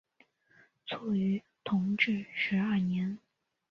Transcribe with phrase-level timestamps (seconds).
[0.87, 3.19] 卒于同治十二年。